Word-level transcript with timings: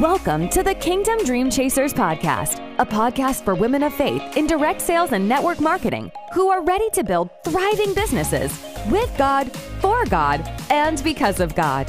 Welcome 0.00 0.50
to 0.50 0.62
the 0.62 0.74
Kingdom 0.74 1.24
Dream 1.24 1.48
Chasers 1.48 1.94
podcast, 1.94 2.60
a 2.78 2.84
podcast 2.84 3.46
for 3.46 3.54
women 3.54 3.82
of 3.82 3.94
faith 3.94 4.36
in 4.36 4.46
direct 4.46 4.82
sales 4.82 5.12
and 5.12 5.26
network 5.26 5.58
marketing 5.58 6.12
who 6.34 6.50
are 6.50 6.62
ready 6.62 6.90
to 6.90 7.02
build 7.02 7.30
thriving 7.44 7.94
businesses 7.94 8.62
with 8.90 9.10
God, 9.16 9.50
for 9.80 10.04
God, 10.04 10.46
and 10.68 11.02
because 11.02 11.40
of 11.40 11.54
God. 11.54 11.86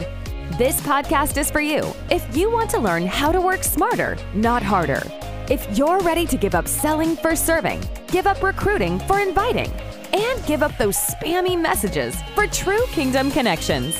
This 0.57 0.79
podcast 0.79 1.35
is 1.35 1.51
for 1.51 1.59
you 1.59 1.83
if 2.09 2.25
you 2.33 2.49
want 2.49 2.69
to 2.69 2.79
learn 2.79 3.05
how 3.05 3.29
to 3.29 3.41
work 3.41 3.61
smarter, 3.61 4.17
not 4.33 4.63
harder. 4.63 5.03
If 5.49 5.77
you're 5.77 5.99
ready 5.99 6.25
to 6.27 6.37
give 6.37 6.55
up 6.55 6.69
selling 6.69 7.17
for 7.17 7.35
serving, 7.35 7.81
give 8.07 8.25
up 8.25 8.41
recruiting 8.41 8.99
for 8.99 9.19
inviting, 9.19 9.69
and 10.13 10.45
give 10.45 10.63
up 10.63 10.77
those 10.77 10.95
spammy 10.95 11.59
messages 11.59 12.15
for 12.35 12.47
true 12.47 12.85
kingdom 12.91 13.29
connections. 13.31 13.97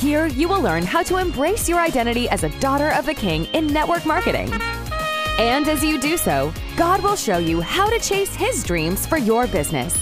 Here, 0.00 0.28
you 0.28 0.48
will 0.48 0.62
learn 0.62 0.84
how 0.84 1.02
to 1.02 1.18
embrace 1.18 1.68
your 1.68 1.78
identity 1.78 2.26
as 2.30 2.42
a 2.42 2.58
daughter 2.58 2.88
of 2.92 3.04
the 3.04 3.12
King 3.12 3.44
in 3.52 3.66
network 3.66 4.06
marketing. 4.06 4.50
And 5.38 5.68
as 5.68 5.84
you 5.84 6.00
do 6.00 6.16
so, 6.16 6.54
God 6.74 7.02
will 7.02 7.16
show 7.16 7.36
you 7.36 7.60
how 7.60 7.90
to 7.90 7.98
chase 7.98 8.34
His 8.34 8.64
dreams 8.64 9.04
for 9.04 9.18
your 9.18 9.46
business. 9.46 9.94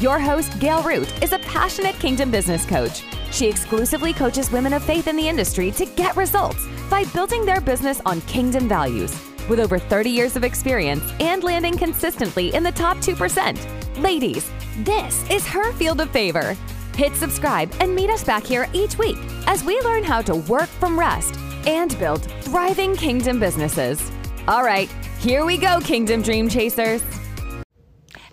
Your 0.00 0.18
host, 0.18 0.58
Gail 0.58 0.82
Root, 0.82 1.22
is 1.22 1.34
a 1.34 1.38
passionate 1.40 1.96
kingdom 1.96 2.30
business 2.30 2.64
coach. 2.64 3.02
She 3.30 3.46
exclusively 3.46 4.14
coaches 4.14 4.50
women 4.50 4.72
of 4.72 4.82
faith 4.84 5.06
in 5.06 5.16
the 5.16 5.28
industry 5.28 5.70
to 5.72 5.84
get 5.84 6.16
results 6.16 6.66
by 6.88 7.04
building 7.12 7.44
their 7.44 7.60
business 7.60 8.00
on 8.06 8.22
kingdom 8.22 8.70
values. 8.70 9.14
With 9.50 9.60
over 9.60 9.78
30 9.78 10.08
years 10.08 10.34
of 10.34 10.44
experience 10.44 11.04
and 11.20 11.44
landing 11.44 11.76
consistently 11.76 12.54
in 12.54 12.62
the 12.62 12.72
top 12.72 12.96
2%. 12.96 14.00
Ladies, 14.00 14.50
this 14.78 15.28
is 15.30 15.46
her 15.46 15.74
field 15.74 16.00
of 16.00 16.08
favor. 16.08 16.56
Hit 16.96 17.14
subscribe 17.14 17.72
and 17.80 17.94
meet 17.94 18.10
us 18.10 18.22
back 18.22 18.44
here 18.44 18.68
each 18.72 18.98
week 18.98 19.16
as 19.46 19.64
we 19.64 19.80
learn 19.80 20.04
how 20.04 20.22
to 20.22 20.36
work 20.36 20.68
from 20.68 20.98
rest 20.98 21.36
and 21.66 21.98
build 21.98 22.22
thriving 22.42 22.96
kingdom 22.96 23.40
businesses. 23.40 24.10
All 24.48 24.62
right, 24.62 24.90
here 25.18 25.44
we 25.44 25.56
go, 25.56 25.80
Kingdom 25.80 26.22
Dream 26.22 26.48
Chasers. 26.48 27.02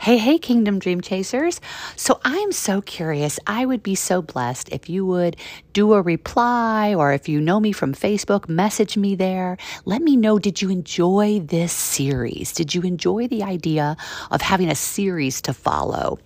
Hey, 0.09 0.17
hey, 0.17 0.39
Kingdom 0.39 0.79
Dream 0.79 1.02
Chasers. 1.02 1.61
So 1.95 2.19
I'm 2.25 2.52
so 2.52 2.81
curious. 2.81 3.39
I 3.45 3.63
would 3.67 3.83
be 3.83 3.93
so 3.93 4.23
blessed 4.23 4.69
if 4.69 4.89
you 4.89 5.05
would 5.05 5.35
do 5.71 5.93
a 5.93 6.02
reply 6.02 6.95
or 6.95 7.13
if 7.13 7.29
you 7.29 7.39
know 7.39 7.59
me 7.59 7.71
from 7.71 7.93
Facebook, 7.93 8.49
message 8.49 8.97
me 8.97 9.13
there. 9.13 9.55
Let 9.85 10.02
me 10.02 10.17
know 10.17 10.39
did 10.39 10.63
you 10.63 10.71
enjoy 10.71 11.41
this 11.41 11.71
series? 11.71 12.53
Did 12.53 12.73
you 12.73 12.81
enjoy 12.81 13.27
the 13.27 13.43
idea 13.43 13.97
of 14.31 14.41
having 14.41 14.71
a 14.71 14.73
series 14.73 15.43
to 15.43 15.53
follow? 15.53 16.17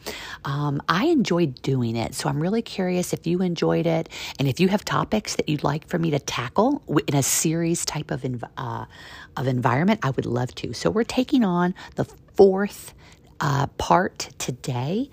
Um, 0.45 0.81
I 0.87 1.07
enjoyed 1.07 1.61
doing 1.61 1.97
it. 1.97 2.15
So 2.15 2.29
I'm 2.29 2.39
really 2.39 2.61
curious 2.61 3.11
if 3.11 3.27
you 3.27 3.41
enjoyed 3.41 3.85
it 3.85 4.07
and 4.39 4.47
if 4.47 4.61
you 4.61 4.69
have 4.69 4.85
topics 4.85 5.35
that 5.35 5.49
you'd 5.49 5.65
like 5.65 5.89
for 5.89 5.99
me 5.99 6.09
to 6.11 6.19
tackle 6.19 6.81
in 7.05 7.15
a 7.15 7.21
series 7.21 7.83
type 7.83 8.11
of, 8.11 8.23
uh, 8.55 8.85
of 9.35 9.45
environment, 9.45 9.99
I 10.03 10.11
would 10.11 10.25
love 10.25 10.55
to. 10.55 10.71
So 10.71 10.89
we're 10.89 11.03
taking 11.03 11.43
on 11.43 11.75
the 11.95 12.05
fourth 12.05 12.93
uh, 13.43 13.67
part 13.77 14.29
today 14.37 15.09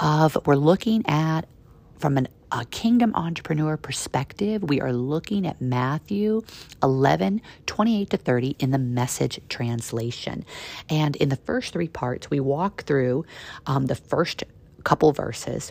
of 0.00 0.38
we're 0.46 0.56
looking 0.56 1.06
at 1.06 1.42
from 1.98 2.16
an, 2.16 2.28
a 2.50 2.64
kingdom 2.64 3.14
entrepreneur 3.14 3.76
perspective. 3.76 4.62
We 4.62 4.80
are 4.80 4.92
looking 4.92 5.46
at 5.46 5.60
Matthew 5.60 6.40
11, 6.82 7.42
28 7.66 8.10
to 8.10 8.16
30 8.16 8.56
in 8.58 8.70
the 8.70 8.78
message 8.78 9.38
translation. 9.50 10.46
And 10.88 11.14
in 11.16 11.28
the 11.28 11.36
first 11.36 11.74
three 11.74 11.88
parts, 11.88 12.30
we 12.30 12.40
walk 12.40 12.84
through 12.84 13.26
um, 13.66 13.84
the 13.84 13.94
first 13.94 14.44
couple 14.82 15.12
verses. 15.12 15.70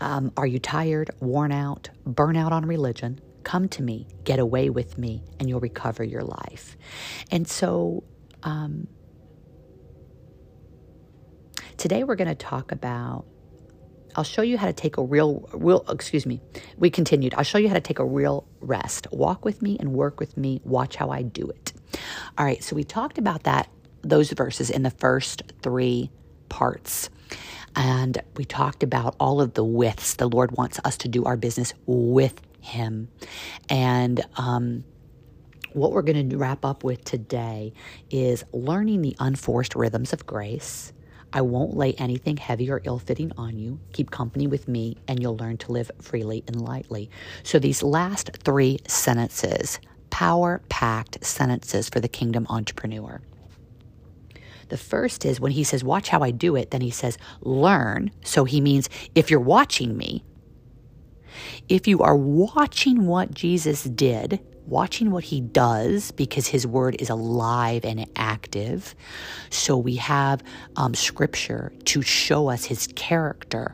Um, 0.00 0.32
are 0.36 0.46
you 0.46 0.58
tired, 0.58 1.10
worn 1.18 1.50
out, 1.50 1.88
burnout 2.06 2.52
on 2.52 2.66
religion? 2.66 3.20
Come 3.42 3.68
to 3.70 3.82
me, 3.82 4.06
get 4.24 4.38
away 4.38 4.68
with 4.68 4.98
me, 4.98 5.22
and 5.40 5.48
you'll 5.48 5.60
recover 5.60 6.04
your 6.04 6.22
life. 6.22 6.76
And 7.30 7.48
so, 7.48 8.04
um, 8.42 8.86
Today 11.78 12.02
we're 12.02 12.16
going 12.16 12.28
to 12.28 12.34
talk 12.34 12.72
about 12.72 13.24
I'll 14.16 14.24
show 14.24 14.42
you 14.42 14.58
how 14.58 14.66
to 14.66 14.72
take 14.72 14.96
a 14.96 15.02
real 15.02 15.48
real 15.52 15.84
excuse 15.88 16.26
me. 16.26 16.40
We 16.76 16.90
continued. 16.90 17.34
I'll 17.34 17.44
show 17.44 17.58
you 17.58 17.68
how 17.68 17.74
to 17.74 17.80
take 17.80 18.00
a 18.00 18.04
real 18.04 18.48
rest. 18.60 19.06
Walk 19.12 19.44
with 19.44 19.62
me 19.62 19.76
and 19.78 19.92
work 19.92 20.18
with 20.18 20.36
me. 20.36 20.60
Watch 20.64 20.96
how 20.96 21.10
I 21.10 21.22
do 21.22 21.48
it. 21.48 21.72
All 22.36 22.44
right, 22.44 22.64
so 22.64 22.74
we 22.74 22.82
talked 22.82 23.16
about 23.16 23.44
that 23.44 23.70
those 24.02 24.32
verses 24.32 24.70
in 24.70 24.82
the 24.82 24.90
first 24.90 25.44
3 25.62 26.10
parts. 26.48 27.10
And 27.76 28.20
we 28.36 28.44
talked 28.44 28.82
about 28.82 29.14
all 29.20 29.40
of 29.40 29.54
the 29.54 29.64
withs. 29.64 30.14
The 30.14 30.28
Lord 30.28 30.56
wants 30.56 30.80
us 30.84 30.96
to 30.98 31.08
do 31.08 31.24
our 31.26 31.36
business 31.36 31.74
with 31.86 32.40
him. 32.60 33.08
And 33.68 34.20
um 34.36 34.82
what 35.74 35.92
we're 35.92 36.02
going 36.02 36.28
to 36.30 36.36
wrap 36.36 36.64
up 36.64 36.82
with 36.82 37.04
today 37.04 37.72
is 38.10 38.42
learning 38.52 39.02
the 39.02 39.14
unforced 39.20 39.76
rhythms 39.76 40.12
of 40.12 40.26
grace 40.26 40.92
I 41.32 41.42
won't 41.42 41.76
lay 41.76 41.92
anything 41.94 42.38
heavy 42.38 42.70
or 42.70 42.80
ill 42.84 42.98
fitting 42.98 43.32
on 43.36 43.58
you. 43.58 43.80
Keep 43.92 44.10
company 44.10 44.46
with 44.46 44.66
me, 44.66 44.96
and 45.06 45.20
you'll 45.20 45.36
learn 45.36 45.58
to 45.58 45.72
live 45.72 45.90
freely 46.00 46.42
and 46.46 46.60
lightly. 46.60 47.10
So, 47.42 47.58
these 47.58 47.82
last 47.82 48.30
three 48.44 48.78
sentences, 48.86 49.78
power 50.10 50.62
packed 50.68 51.24
sentences 51.24 51.88
for 51.88 52.00
the 52.00 52.08
kingdom 52.08 52.46
entrepreneur. 52.48 53.20
The 54.68 54.78
first 54.78 55.24
is 55.24 55.40
when 55.40 55.52
he 55.52 55.64
says, 55.64 55.84
Watch 55.84 56.08
how 56.08 56.20
I 56.20 56.30
do 56.30 56.56
it, 56.56 56.70
then 56.70 56.80
he 56.80 56.90
says, 56.90 57.18
Learn. 57.40 58.10
So, 58.22 58.44
he 58.44 58.60
means 58.60 58.88
if 59.14 59.30
you're 59.30 59.40
watching 59.40 59.96
me, 59.96 60.24
if 61.68 61.86
you 61.86 62.02
are 62.02 62.16
watching 62.16 63.06
what 63.06 63.34
Jesus 63.34 63.84
did, 63.84 64.40
watching 64.68 65.10
what 65.10 65.24
he 65.24 65.40
does 65.40 66.10
because 66.12 66.46
his 66.46 66.66
word 66.66 66.96
is 67.00 67.10
alive 67.10 67.84
and 67.84 68.06
active. 68.16 68.94
So 69.50 69.76
we 69.76 69.96
have 69.96 70.42
um, 70.76 70.94
scripture 70.94 71.72
to 71.86 72.02
show 72.02 72.48
us 72.48 72.64
his 72.64 72.88
character, 72.94 73.72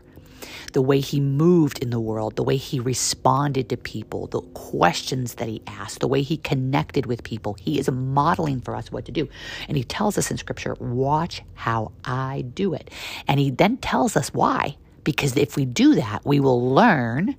the 0.72 0.82
way 0.82 1.00
he 1.00 1.20
moved 1.20 1.82
in 1.82 1.90
the 1.90 2.00
world, 2.00 2.36
the 2.36 2.42
way 2.42 2.56
he 2.56 2.80
responded 2.80 3.68
to 3.70 3.76
people, 3.76 4.26
the 4.28 4.40
questions 4.52 5.34
that 5.34 5.48
he 5.48 5.62
asked, 5.66 6.00
the 6.00 6.08
way 6.08 6.22
he 6.22 6.36
connected 6.36 7.06
with 7.06 7.22
people. 7.24 7.54
He 7.60 7.78
is 7.78 7.90
modeling 7.90 8.60
for 8.60 8.76
us 8.76 8.92
what 8.92 9.04
to 9.06 9.12
do. 9.12 9.28
And 9.68 9.76
he 9.76 9.84
tells 9.84 10.18
us 10.18 10.30
in 10.30 10.36
scripture, 10.36 10.74
watch 10.78 11.42
how 11.54 11.92
I 12.04 12.42
do 12.54 12.74
it. 12.74 12.90
And 13.26 13.40
he 13.40 13.50
then 13.50 13.76
tells 13.78 14.16
us 14.16 14.32
why. 14.32 14.76
Because 15.02 15.36
if 15.36 15.54
we 15.56 15.66
do 15.66 15.94
that, 15.96 16.24
we 16.24 16.40
will 16.40 16.70
learn 16.70 17.36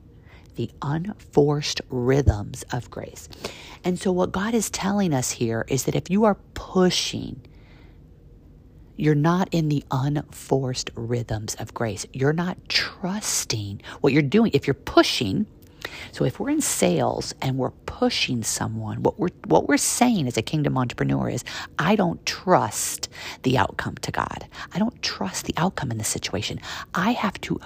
the 0.55 0.71
unforced 0.81 1.81
rhythms 1.89 2.63
of 2.71 2.89
grace. 2.89 3.29
And 3.83 3.99
so, 3.99 4.11
what 4.11 4.31
God 4.31 4.53
is 4.53 4.69
telling 4.69 5.13
us 5.13 5.31
here 5.31 5.65
is 5.67 5.83
that 5.85 5.95
if 5.95 6.09
you 6.09 6.25
are 6.25 6.35
pushing, 6.53 7.41
you're 8.97 9.15
not 9.15 9.49
in 9.51 9.69
the 9.69 9.83
unforced 9.91 10.89
rhythms 10.95 11.55
of 11.55 11.73
grace. 11.73 12.05
You're 12.13 12.33
not 12.33 12.57
trusting 12.69 13.81
what 14.01 14.13
you're 14.13 14.21
doing. 14.21 14.51
If 14.53 14.67
you're 14.67 14.73
pushing, 14.73 15.45
so 16.11 16.25
if 16.25 16.39
we're 16.39 16.49
in 16.49 16.61
sales 16.61 17.33
and 17.41 17.57
we're 17.57 17.71
pushing 17.85 18.43
someone, 18.43 19.03
what 19.03 19.19
we're 19.19 19.29
what 19.45 19.67
we're 19.67 19.77
saying 19.77 20.27
as 20.27 20.37
a 20.37 20.41
kingdom 20.41 20.77
entrepreneur 20.77 21.29
is, 21.29 21.43
I 21.77 21.95
don't 21.95 22.25
trust 22.25 23.09
the 23.43 23.57
outcome 23.57 23.95
to 23.97 24.11
God. 24.11 24.47
I 24.73 24.79
don't 24.79 25.01
trust 25.01 25.45
the 25.45 25.53
outcome 25.57 25.91
in 25.91 25.97
the 25.97 26.03
situation. 26.03 26.59
I 26.93 27.11
have 27.11 27.39
to 27.41 27.59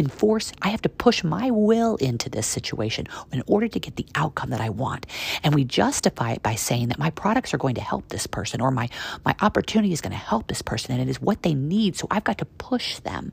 enforce, 0.00 0.52
I 0.62 0.70
have 0.70 0.82
to 0.82 0.88
push 0.88 1.22
my 1.22 1.50
will 1.50 1.94
into 1.96 2.28
this 2.28 2.46
situation 2.46 3.06
in 3.32 3.42
order 3.46 3.68
to 3.68 3.78
get 3.78 3.94
the 3.94 4.06
outcome 4.16 4.50
that 4.50 4.60
I 4.60 4.70
want. 4.70 5.06
And 5.44 5.54
we 5.54 5.64
justify 5.64 6.32
it 6.32 6.42
by 6.42 6.56
saying 6.56 6.88
that 6.88 6.98
my 6.98 7.10
products 7.10 7.54
are 7.54 7.58
going 7.58 7.76
to 7.76 7.80
help 7.80 8.08
this 8.08 8.26
person 8.26 8.60
or 8.60 8.72
my, 8.72 8.88
my 9.24 9.36
opportunity 9.40 9.92
is 9.92 10.00
going 10.00 10.12
to 10.12 10.18
help 10.18 10.48
this 10.48 10.62
person 10.62 10.92
and 10.92 11.00
it 11.00 11.08
is 11.08 11.20
what 11.20 11.42
they 11.42 11.54
need. 11.54 11.94
So 11.94 12.08
I've 12.10 12.24
got 12.24 12.38
to 12.38 12.44
push 12.44 12.98
them. 13.00 13.32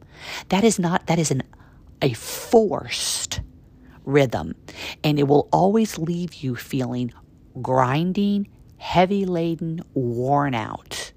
That 0.50 0.64
is 0.64 0.78
not, 0.78 1.08
that 1.08 1.18
is 1.18 1.32
an, 1.32 1.42
a 2.02 2.14
forced 2.14 3.42
rhythm. 4.06 4.54
And 5.04 5.18
it 5.18 5.28
will 5.28 5.50
always 5.52 5.98
leave 5.98 6.36
you 6.36 6.56
feeling 6.56 7.12
grinding, 7.62 8.48
heavy 8.78 9.26
laden, 9.26 9.82
worn 9.94 10.54
out. 10.54 11.12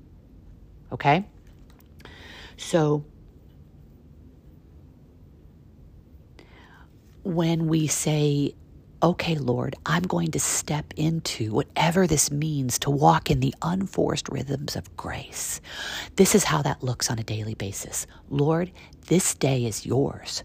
Okay? 0.92 1.26
So 2.56 3.04
when 7.30 7.68
we 7.68 7.86
say, 7.86 8.54
okay, 9.02 9.36
Lord, 9.36 9.76
I'm 9.86 10.02
going 10.02 10.32
to 10.32 10.40
step 10.40 10.92
into 10.96 11.52
whatever 11.52 12.06
this 12.06 12.30
means 12.30 12.78
to 12.80 12.90
walk 12.90 13.30
in 13.30 13.40
the 13.40 13.54
unforced 13.62 14.28
rhythms 14.28 14.76
of 14.76 14.96
grace. 14.96 15.60
This 16.16 16.34
is 16.34 16.44
how 16.44 16.62
that 16.62 16.82
looks 16.82 17.10
on 17.10 17.20
a 17.20 17.24
daily 17.24 17.54
basis. 17.54 18.06
Lord, 18.30 18.72
this 19.06 19.34
day 19.34 19.64
is 19.64 19.86
yours. 19.86 20.42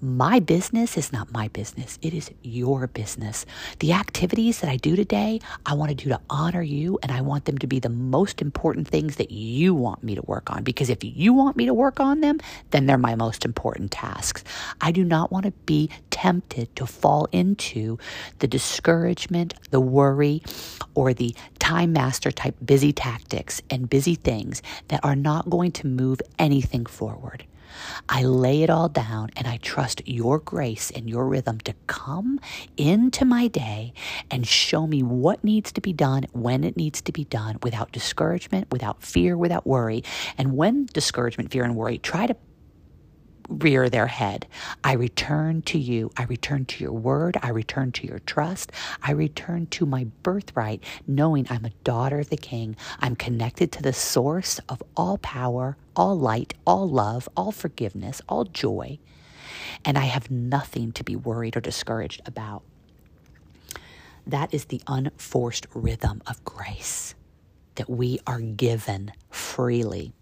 My 0.00 0.38
business 0.38 0.96
is 0.96 1.12
not 1.12 1.32
my 1.32 1.48
business. 1.48 1.98
It 2.02 2.14
is 2.14 2.30
your 2.44 2.86
business. 2.86 3.44
The 3.80 3.94
activities 3.94 4.60
that 4.60 4.70
I 4.70 4.76
do 4.76 4.94
today, 4.94 5.40
I 5.66 5.74
want 5.74 5.88
to 5.88 5.96
do 5.96 6.08
to 6.10 6.20
honor 6.30 6.62
you, 6.62 7.00
and 7.02 7.10
I 7.10 7.20
want 7.20 7.46
them 7.46 7.58
to 7.58 7.66
be 7.66 7.80
the 7.80 7.88
most 7.88 8.40
important 8.40 8.86
things 8.86 9.16
that 9.16 9.32
you 9.32 9.74
want 9.74 10.04
me 10.04 10.14
to 10.14 10.22
work 10.22 10.52
on. 10.52 10.62
Because 10.62 10.88
if 10.88 11.02
you 11.02 11.32
want 11.32 11.56
me 11.56 11.66
to 11.66 11.74
work 11.74 11.98
on 11.98 12.20
them, 12.20 12.38
then 12.70 12.86
they're 12.86 12.96
my 12.96 13.16
most 13.16 13.44
important 13.44 13.90
tasks. 13.90 14.44
I 14.80 14.92
do 14.92 15.02
not 15.02 15.32
want 15.32 15.46
to 15.46 15.50
be 15.66 15.90
tempted 16.10 16.76
to 16.76 16.86
fall 16.86 17.26
into 17.32 17.98
the 18.38 18.46
discouragement, 18.46 19.54
the 19.70 19.80
worry, 19.80 20.42
or 20.94 21.12
the 21.12 21.34
time 21.58 21.92
master 21.92 22.30
type 22.30 22.54
busy 22.64 22.92
tactics 22.92 23.60
and 23.68 23.90
busy 23.90 24.14
things 24.14 24.62
that 24.88 25.00
are 25.02 25.16
not 25.16 25.50
going 25.50 25.72
to 25.72 25.88
move 25.88 26.20
anything 26.38 26.86
forward. 26.86 27.44
I 28.08 28.22
lay 28.24 28.62
it 28.62 28.70
all 28.70 28.88
down 28.88 29.30
and 29.36 29.46
I 29.46 29.58
trust 29.58 30.06
your 30.06 30.38
grace 30.38 30.90
and 30.90 31.08
your 31.08 31.26
rhythm 31.26 31.58
to 31.60 31.74
come 31.86 32.40
into 32.76 33.24
my 33.24 33.48
day 33.48 33.92
and 34.30 34.46
show 34.46 34.86
me 34.86 35.02
what 35.02 35.42
needs 35.44 35.72
to 35.72 35.80
be 35.80 35.92
done 35.92 36.26
when 36.32 36.64
it 36.64 36.76
needs 36.76 37.00
to 37.02 37.12
be 37.12 37.24
done 37.24 37.58
without 37.62 37.92
discouragement, 37.92 38.70
without 38.70 39.02
fear, 39.02 39.36
without 39.36 39.66
worry. 39.66 40.02
And 40.36 40.56
when 40.56 40.86
discouragement, 40.86 41.50
fear, 41.50 41.64
and 41.64 41.76
worry 41.76 41.98
try 41.98 42.26
to 42.26 42.36
rear 43.48 43.88
their 43.88 44.06
head. 44.06 44.46
I 44.84 44.92
return 44.92 45.62
to 45.62 45.78
you. 45.78 46.10
I 46.16 46.24
return 46.24 46.66
to 46.66 46.84
your 46.84 46.92
word. 46.92 47.36
I 47.42 47.48
return 47.48 47.92
to 47.92 48.06
your 48.06 48.18
trust. 48.20 48.72
I 49.02 49.12
return 49.12 49.66
to 49.68 49.86
my 49.86 50.04
birthright, 50.22 50.84
knowing 51.06 51.46
I'm 51.50 51.64
a 51.64 51.70
daughter 51.84 52.20
of 52.20 52.30
the 52.30 52.36
King. 52.36 52.76
I'm 53.00 53.16
connected 53.16 53.72
to 53.72 53.82
the 53.82 53.92
source 53.92 54.60
of 54.68 54.82
all 54.96 55.18
power, 55.18 55.76
all 55.96 56.18
light, 56.18 56.54
all 56.66 56.88
love, 56.88 57.28
all 57.36 57.52
forgiveness, 57.52 58.20
all 58.28 58.44
joy. 58.44 58.98
And 59.84 59.96
I 59.98 60.04
have 60.04 60.30
nothing 60.30 60.92
to 60.92 61.04
be 61.04 61.16
worried 61.16 61.56
or 61.56 61.60
discouraged 61.60 62.20
about. 62.26 62.62
That 64.26 64.52
is 64.52 64.66
the 64.66 64.82
unforced 64.86 65.66
rhythm 65.74 66.22
of 66.26 66.44
grace 66.44 67.14
that 67.76 67.88
we 67.88 68.18
are 68.26 68.40
given 68.40 69.12
freely. 69.30 70.12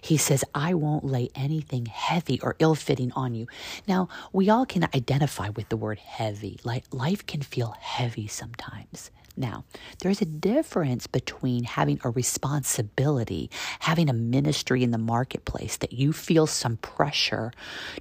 He 0.00 0.16
says, 0.16 0.44
I 0.54 0.74
won't 0.74 1.04
lay 1.04 1.30
anything 1.34 1.86
heavy 1.86 2.40
or 2.40 2.56
ill 2.58 2.74
fitting 2.74 3.12
on 3.12 3.34
you. 3.34 3.46
Now, 3.86 4.08
we 4.32 4.48
all 4.50 4.66
can 4.66 4.84
identify 4.84 5.50
with 5.50 5.68
the 5.68 5.76
word 5.76 5.98
heavy. 5.98 6.58
Like 6.64 6.84
life 6.92 7.26
can 7.26 7.42
feel 7.42 7.74
heavy 7.80 8.26
sometimes. 8.26 9.10
Now, 9.36 9.64
there's 10.00 10.20
a 10.20 10.26
difference 10.26 11.06
between 11.06 11.64
having 11.64 12.00
a 12.04 12.10
responsibility, 12.10 13.50
having 13.80 14.10
a 14.10 14.12
ministry 14.12 14.82
in 14.82 14.90
the 14.90 14.98
marketplace 14.98 15.78
that 15.78 15.92
you 15.92 16.12
feel 16.12 16.46
some 16.46 16.76
pressure 16.76 17.52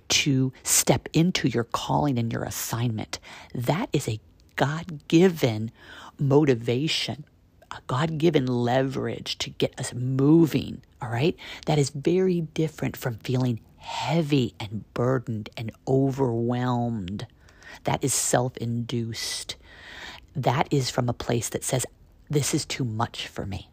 to 0.09 0.51
step 0.63 1.07
into 1.13 1.47
your 1.47 1.63
calling 1.63 2.19
and 2.19 2.31
your 2.31 2.43
assignment. 2.43 3.19
That 3.55 3.89
is 3.93 4.09
a 4.09 4.19
God 4.57 5.07
given 5.07 5.71
motivation 6.19 7.25
a 7.71 7.79
God 7.87 8.17
given 8.17 8.45
leverage 8.45 9.37
to 9.39 9.49
get 9.49 9.79
us 9.79 9.93
moving, 9.93 10.81
all 11.01 11.09
right? 11.09 11.35
That 11.65 11.79
is 11.79 11.89
very 11.89 12.41
different 12.41 12.97
from 12.97 13.15
feeling 13.17 13.61
heavy 13.77 14.53
and 14.59 14.83
burdened 14.93 15.49
and 15.57 15.71
overwhelmed. 15.87 17.25
That 17.85 18.03
is 18.03 18.13
self 18.13 18.57
induced. 18.57 19.55
That 20.35 20.67
is 20.71 20.89
from 20.89 21.09
a 21.09 21.13
place 21.13 21.49
that 21.49 21.63
says, 21.63 21.85
This 22.29 22.53
is 22.53 22.65
too 22.65 22.83
much 22.85 23.27
for 23.27 23.45
me. 23.45 23.69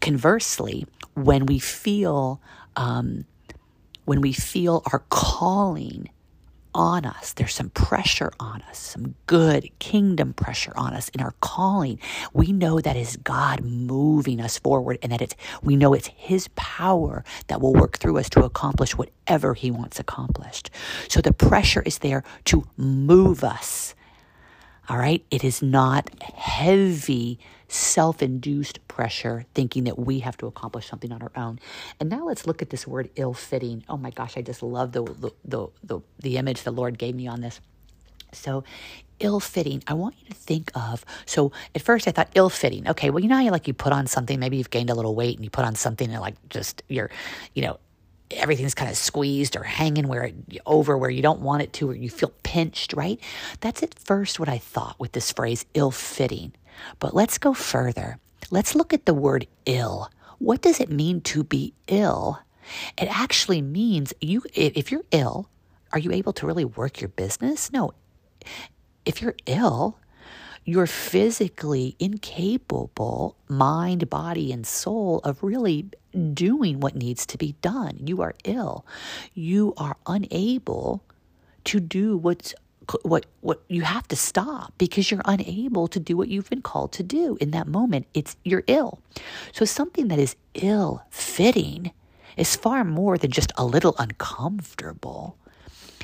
Conversely, 0.00 0.86
when 1.14 1.46
we 1.46 1.58
feel, 1.58 2.40
um, 2.76 3.24
when 4.04 4.20
we 4.20 4.32
feel 4.32 4.82
our 4.92 5.00
calling 5.08 6.08
on 6.74 7.04
us. 7.06 7.32
There's 7.32 7.54
some 7.54 7.70
pressure 7.70 8.32
on 8.40 8.62
us, 8.62 8.78
some 8.78 9.14
good 9.26 9.70
kingdom 9.78 10.32
pressure 10.34 10.72
on 10.76 10.92
us 10.94 11.08
in 11.10 11.20
our 11.20 11.34
calling. 11.40 12.00
We 12.32 12.52
know 12.52 12.80
that 12.80 12.96
is 12.96 13.16
God 13.16 13.62
moving 13.62 14.40
us 14.40 14.58
forward 14.58 14.98
and 15.02 15.12
that 15.12 15.22
it's 15.22 15.34
we 15.62 15.76
know 15.76 15.94
it's 15.94 16.08
his 16.08 16.48
power 16.56 17.24
that 17.46 17.60
will 17.60 17.72
work 17.72 17.98
through 17.98 18.18
us 18.18 18.28
to 18.30 18.44
accomplish 18.44 18.96
whatever 18.96 19.54
he 19.54 19.70
wants 19.70 20.00
accomplished. 20.00 20.70
So 21.08 21.20
the 21.20 21.32
pressure 21.32 21.82
is 21.82 21.98
there 21.98 22.24
to 22.46 22.64
move 22.76 23.44
us. 23.44 23.94
All 24.88 24.98
right? 24.98 25.24
It 25.30 25.44
is 25.44 25.62
not 25.62 26.10
heavy 26.54 27.40
self 27.66 28.22
induced 28.22 28.86
pressure, 28.86 29.44
thinking 29.54 29.84
that 29.84 29.98
we 29.98 30.20
have 30.20 30.36
to 30.36 30.46
accomplish 30.46 30.86
something 30.86 31.10
on 31.10 31.20
our 31.20 31.32
own. 31.34 31.58
And 31.98 32.08
now 32.08 32.26
let's 32.26 32.46
look 32.46 32.62
at 32.62 32.70
this 32.70 32.86
word 32.86 33.10
ill 33.16 33.34
fitting. 33.34 33.82
Oh 33.88 33.96
my 33.96 34.10
gosh, 34.10 34.36
I 34.36 34.42
just 34.42 34.62
love 34.62 34.92
the, 34.92 35.02
the, 35.02 35.30
the, 35.44 35.66
the, 35.82 36.00
the 36.20 36.36
image 36.36 36.62
the 36.62 36.70
Lord 36.70 36.96
gave 36.96 37.16
me 37.16 37.26
on 37.26 37.40
this. 37.40 37.60
So, 38.30 38.62
ill 39.20 39.40
fitting, 39.40 39.82
I 39.86 39.94
want 39.94 40.14
you 40.20 40.28
to 40.28 40.34
think 40.34 40.70
of. 40.76 41.04
So, 41.26 41.50
at 41.74 41.82
first 41.82 42.06
I 42.06 42.12
thought 42.12 42.30
ill 42.34 42.50
fitting. 42.50 42.88
Okay, 42.88 43.10
well, 43.10 43.20
you 43.20 43.28
know 43.28 43.36
how 43.36 43.42
you 43.42 43.50
like 43.50 43.66
you 43.66 43.74
put 43.74 43.92
on 43.92 44.06
something, 44.06 44.38
maybe 44.38 44.56
you've 44.56 44.70
gained 44.70 44.90
a 44.90 44.94
little 44.94 45.14
weight 45.16 45.36
and 45.36 45.44
you 45.44 45.50
put 45.50 45.64
on 45.64 45.74
something 45.74 46.08
and 46.08 46.20
like 46.20 46.36
just 46.50 46.84
you're, 46.88 47.10
you 47.54 47.62
know, 47.62 47.78
everything's 48.34 48.74
kind 48.74 48.90
of 48.90 48.96
squeezed 48.96 49.56
or 49.56 49.62
hanging 49.62 50.08
where 50.08 50.24
it 50.24 50.34
over 50.66 50.96
where 50.98 51.10
you 51.10 51.22
don't 51.22 51.40
want 51.40 51.62
it 51.62 51.72
to 51.72 51.90
or 51.90 51.94
you 51.94 52.10
feel 52.10 52.32
pinched 52.42 52.92
right 52.92 53.20
that's 53.60 53.82
at 53.82 53.98
first 53.98 54.38
what 54.40 54.48
i 54.48 54.58
thought 54.58 54.98
with 54.98 55.12
this 55.12 55.32
phrase 55.32 55.64
ill 55.74 55.90
fitting 55.90 56.52
but 56.98 57.14
let's 57.14 57.38
go 57.38 57.54
further. 57.54 58.18
Let's 58.50 58.74
look 58.74 58.92
at 58.92 59.06
the 59.06 59.14
word 59.14 59.46
ill. 59.66 60.10
What 60.38 60.62
does 60.62 60.80
it 60.80 60.90
mean 60.90 61.20
to 61.22 61.44
be 61.44 61.74
ill? 61.86 62.40
It 62.98 63.06
actually 63.06 63.62
means 63.62 64.12
you 64.20 64.42
if 64.54 64.90
you're 64.90 65.04
ill, 65.10 65.48
are 65.92 65.98
you 65.98 66.12
able 66.12 66.32
to 66.34 66.46
really 66.46 66.64
work 66.64 67.00
your 67.00 67.08
business? 67.08 67.72
No. 67.72 67.92
If 69.04 69.20
you're 69.20 69.36
ill, 69.46 69.98
you're 70.64 70.86
physically 70.86 71.94
incapable, 71.98 73.36
mind, 73.48 74.08
body, 74.08 74.50
and 74.50 74.66
soul, 74.66 75.20
of 75.22 75.42
really 75.42 75.90
doing 76.34 76.80
what 76.80 76.94
needs 76.94 77.26
to 77.26 77.38
be 77.38 77.54
done. 77.62 77.98
You 78.04 78.22
are 78.22 78.34
ill. 78.44 78.86
You 79.34 79.74
are 79.76 79.96
unable 80.06 81.02
to 81.64 81.80
do 81.80 82.16
what's 82.16 82.54
what 83.02 83.26
what 83.40 83.62
you 83.68 83.82
have 83.82 84.06
to 84.08 84.16
stop 84.16 84.74
because 84.78 85.10
you're 85.10 85.22
unable 85.24 85.88
to 85.88 85.98
do 85.98 86.16
what 86.16 86.28
you've 86.28 86.50
been 86.50 86.62
called 86.62 86.92
to 86.92 87.02
do 87.02 87.36
in 87.40 87.50
that 87.50 87.66
moment 87.66 88.06
it's 88.12 88.36
you're 88.44 88.64
ill 88.66 89.00
so 89.52 89.64
something 89.64 90.08
that 90.08 90.18
is 90.18 90.36
ill 90.54 91.02
fitting 91.10 91.92
is 92.36 92.56
far 92.56 92.84
more 92.84 93.16
than 93.16 93.30
just 93.30 93.52
a 93.56 93.64
little 93.64 93.94
uncomfortable 93.98 95.36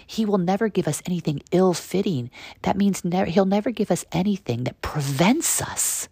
he 0.06 0.24
will 0.24 0.38
never 0.38 0.68
give 0.68 0.88
us 0.88 1.02
anything 1.06 1.42
ill 1.52 1.74
fitting 1.74 2.30
that 2.62 2.76
means 2.76 3.04
never, 3.04 3.30
he'll 3.30 3.44
never 3.44 3.70
give 3.70 3.90
us 3.90 4.04
anything 4.12 4.64
that 4.64 4.80
prevents 4.80 5.60
us 5.60 6.08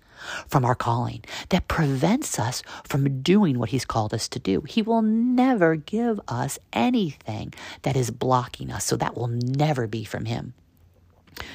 from 0.46 0.64
our 0.64 0.74
calling, 0.74 1.24
that 1.50 1.68
prevents 1.68 2.38
us 2.38 2.62
from 2.84 3.22
doing 3.22 3.58
what 3.58 3.70
He's 3.70 3.84
called 3.84 4.14
us 4.14 4.28
to 4.28 4.38
do. 4.38 4.62
He 4.62 4.82
will 4.82 5.02
never 5.02 5.76
give 5.76 6.20
us 6.28 6.58
anything 6.72 7.54
that 7.82 7.96
is 7.96 8.10
blocking 8.10 8.70
us. 8.70 8.84
So 8.84 8.96
that 8.96 9.16
will 9.16 9.28
never 9.28 9.86
be 9.86 10.04
from 10.04 10.24
Him. 10.24 10.54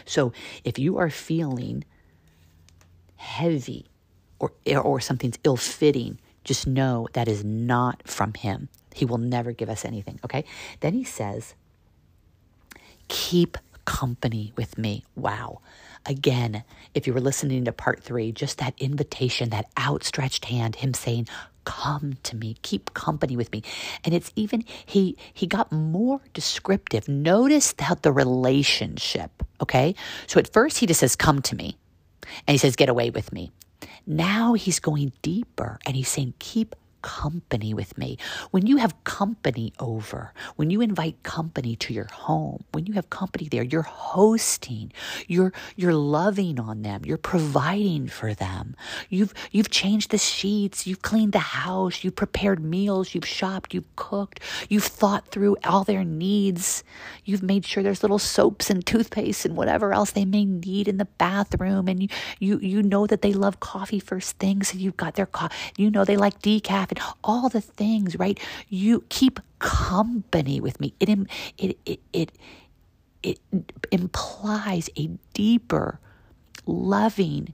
So 0.05 0.33
if 0.63 0.79
you 0.79 0.97
are 0.97 1.09
feeling 1.09 1.83
heavy 3.15 3.87
or, 4.39 4.53
or 4.77 4.99
something's 4.99 5.39
ill 5.43 5.57
fitting, 5.57 6.19
just 6.43 6.67
know 6.67 7.07
that 7.13 7.27
is 7.27 7.43
not 7.43 8.07
from 8.07 8.33
Him. 8.33 8.69
He 8.93 9.05
will 9.05 9.17
never 9.17 9.53
give 9.53 9.69
us 9.69 9.85
anything. 9.85 10.19
Okay. 10.23 10.45
Then 10.81 10.93
He 10.93 11.03
says, 11.03 11.55
keep 13.07 13.57
company 13.85 14.53
with 14.55 14.77
me. 14.77 15.03
Wow. 15.15 15.61
Again, 16.05 16.63
if 16.93 17.07
you 17.07 17.13
were 17.13 17.21
listening 17.21 17.65
to 17.65 17.71
part 17.71 18.03
three, 18.03 18.31
just 18.31 18.57
that 18.57 18.73
invitation, 18.77 19.49
that 19.49 19.67
outstretched 19.79 20.45
hand, 20.45 20.75
him 20.75 20.93
saying, 20.93 21.27
come 21.65 22.17
to 22.23 22.35
me. 22.35 22.57
Keep 22.61 22.93
company 22.93 23.37
with 23.37 23.51
me. 23.51 23.63
And 24.03 24.13
it's 24.13 24.31
even 24.35 24.65
he 24.85 25.17
he 25.33 25.47
got 25.47 25.71
more 25.71 26.21
descriptive. 26.33 27.07
Notice 27.07 27.73
that 27.73 28.03
the 28.03 28.11
relationship 28.11 29.43
okay? 29.61 29.95
So 30.27 30.39
at 30.39 30.51
first 30.51 30.77
he 30.79 30.85
just 30.85 30.99
says 30.99 31.15
come 31.15 31.41
to 31.43 31.55
me. 31.55 31.77
And 32.47 32.53
he 32.53 32.57
says 32.57 32.75
get 32.75 32.89
away 32.89 33.09
with 33.09 33.31
me. 33.31 33.51
Now 34.05 34.53
he's 34.53 34.79
going 34.79 35.13
deeper 35.21 35.79
and 35.85 35.95
he's 35.95 36.09
saying 36.09 36.33
keep 36.39 36.75
company 37.03 37.73
with 37.75 37.95
me, 37.97 38.17
when 38.49 38.65
you 38.65 38.77
have 38.77 39.03
company 39.03 39.73
over, 39.79 40.33
when 40.55 40.71
you 40.71 40.81
invite 40.81 41.21
company 41.21 41.75
to 41.75 41.93
your 41.93 42.05
home, 42.05 42.63
when 42.71 42.87
you 42.87 42.93
have 42.93 43.11
company 43.11 43.47
there, 43.47 43.61
you're 43.61 43.83
hosting, 43.83 44.91
you're 45.27 45.53
you're 45.75 45.93
loving 45.93 46.59
on 46.59 46.81
them, 46.81 47.01
you're 47.05 47.17
providing 47.17 48.07
for 48.07 48.33
them. 48.33 48.75
You've 49.09 49.33
you've 49.51 49.69
changed 49.69 50.09
the 50.09 50.17
sheets, 50.17 50.87
you've 50.87 51.03
cleaned 51.03 51.33
the 51.33 51.39
house, 51.39 52.03
you've 52.03 52.15
prepared 52.15 52.63
meals, 52.63 53.13
you've 53.13 53.27
shopped, 53.27 53.73
you've 53.73 53.95
cooked, 53.95 54.39
you've 54.69 54.83
thought 54.83 55.27
through 55.27 55.57
all 55.63 55.83
their 55.83 56.03
needs. 56.03 56.83
You've 57.25 57.43
made 57.43 57.65
sure 57.65 57.83
there's 57.83 58.03
little 58.03 58.19
soaps 58.19 58.69
and 58.69 58.85
toothpaste 58.85 59.45
and 59.45 59.55
whatever 59.55 59.93
else 59.93 60.11
they 60.11 60.25
may 60.25 60.45
need 60.45 60.87
in 60.87 60.97
the 60.97 61.05
bathroom 61.05 61.87
and 61.87 62.01
you 62.01 62.09
you 62.39 62.59
you 62.59 62.81
know 62.81 63.05
that 63.07 63.21
they 63.21 63.33
love 63.33 63.59
coffee 63.59 63.99
first 63.99 64.39
thing, 64.39 64.63
so 64.63 64.77
you've 64.77 64.97
got 64.97 65.15
their 65.15 65.25
coffee. 65.25 65.55
You 65.77 65.91
know 65.91 66.05
they 66.05 66.17
like 66.17 66.39
decaf 66.41 66.92
and 66.97 67.05
all 67.23 67.49
the 67.49 67.61
things, 67.61 68.17
right? 68.17 68.39
You 68.69 69.03
keep 69.09 69.39
company 69.59 70.59
with 70.59 70.79
me. 70.79 70.93
It, 70.99 71.09
it, 71.57 71.77
it, 71.85 71.99
it, 72.13 72.31
it 73.21 73.39
implies 73.91 74.89
a 74.97 75.07
deeper, 75.33 75.99
loving 76.65 77.53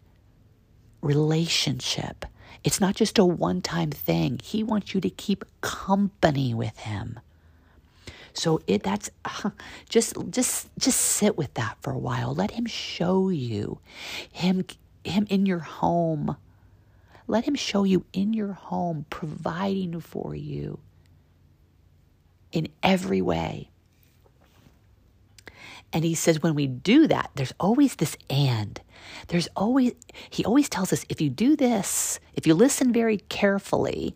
relationship. 1.02 2.26
It's 2.64 2.82
not 2.82 2.96
just 2.96 3.18
a 3.18 3.26
one 3.26 3.62
time 3.62 3.92
thing. 3.92 4.40
He 4.44 4.64
wants 4.64 4.94
you 4.94 5.02
to 5.02 5.10
keep 5.10 5.46
company 5.62 6.54
with 6.54 6.78
him. 6.80 7.20
So 8.34 8.62
it 8.68 8.84
that's 8.84 9.10
uh, 9.26 9.52
just 9.90 10.16
just 10.30 10.70
just 10.78 11.00
sit 11.00 11.38
with 11.38 11.54
that 11.56 11.78
for 11.82 11.92
a 11.92 11.98
while. 11.98 12.34
Let 12.34 12.52
him 12.52 12.66
show 12.66 13.30
you 13.30 13.80
him 14.32 14.66
him 15.04 15.28
in 15.30 15.46
your 15.46 15.60
home. 15.60 16.36
Let 17.30 17.46
him 17.46 17.54
show 17.54 17.84
you 17.84 18.06
in 18.12 18.34
your 18.34 18.54
home 18.54 19.06
providing 19.12 20.00
for 20.00 20.34
you 20.34 20.80
in 22.52 22.70
every 22.82 23.22
way. 23.22 23.70
And 25.94 26.04
he 26.04 26.16
says, 26.16 26.42
when 26.42 26.56
we 26.56 26.66
do 26.66 27.06
that, 27.06 27.30
there's 27.36 27.54
always 27.60 27.96
this 27.98 28.18
and. 28.32 28.82
There's 29.28 29.48
always, 29.56 29.94
he 30.32 30.44
always 30.44 30.70
tells 30.70 30.92
us 30.92 31.06
if 31.08 31.22
you 31.22 31.30
do 31.30 31.56
this, 31.56 32.20
if 32.34 32.48
you 32.48 32.56
listen 32.56 32.92
very 32.92 33.18
carefully, 33.30 34.16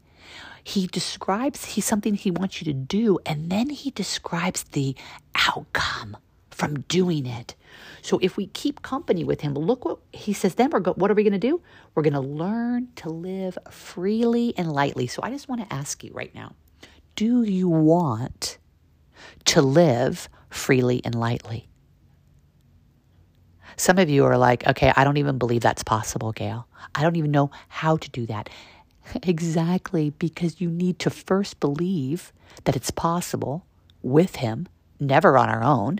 he 0.63 0.87
describes 0.87 1.65
he's 1.65 1.85
something 1.85 2.15
he 2.15 2.31
wants 2.31 2.61
you 2.61 2.65
to 2.65 2.73
do, 2.73 3.19
and 3.27 3.51
then 3.51 3.69
he 3.69 3.91
describes 3.91 4.63
the 4.63 4.95
outcome 5.35 6.17
from 6.53 6.81
doing 6.81 7.25
it. 7.25 7.55
So 8.01 8.19
if 8.21 8.37
we 8.37 8.47
keep 8.47 8.81
company 8.81 9.23
with 9.23 9.41
him, 9.41 9.53
look 9.53 9.85
what 9.85 9.99
he 10.11 10.33
says. 10.33 10.55
Then 10.55 10.69
we're 10.69 10.79
go, 10.79 10.93
what 10.93 11.09
are 11.09 11.13
we 11.13 11.23
going 11.23 11.33
to 11.33 11.39
do? 11.39 11.61
We're 11.95 12.03
going 12.03 12.13
to 12.13 12.19
learn 12.19 12.89
to 12.97 13.09
live 13.09 13.57
freely 13.69 14.53
and 14.57 14.71
lightly. 14.71 15.07
So 15.07 15.21
I 15.23 15.29
just 15.31 15.47
want 15.47 15.61
to 15.61 15.73
ask 15.73 16.03
you 16.03 16.11
right 16.13 16.33
now: 16.35 16.53
Do 17.15 17.43
you 17.43 17.69
want 17.69 18.57
to 19.45 19.61
live 19.61 20.29
freely 20.49 21.01
and 21.03 21.15
lightly? 21.15 21.67
Some 23.75 23.97
of 23.97 24.09
you 24.09 24.25
are 24.25 24.37
like, 24.37 24.67
okay, 24.67 24.93
I 24.95 25.03
don't 25.03 25.17
even 25.17 25.37
believe 25.37 25.61
that's 25.61 25.83
possible, 25.83 26.31
Gail. 26.31 26.67
I 26.93 27.01
don't 27.01 27.15
even 27.15 27.31
know 27.31 27.49
how 27.69 27.97
to 27.97 28.09
do 28.09 28.25
that. 28.27 28.49
Exactly, 29.23 30.11
because 30.11 30.61
you 30.61 30.69
need 30.69 30.97
to 30.99 31.09
first 31.09 31.59
believe 31.59 32.31
that 32.63 32.77
it's 32.77 32.89
possible 32.89 33.65
with 34.01 34.37
Him, 34.37 34.69
never 34.97 35.37
on 35.37 35.49
our 35.49 35.61
own. 35.61 35.99